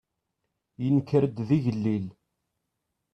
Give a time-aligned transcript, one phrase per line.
[0.83, 2.07] Yenker-d d igellil.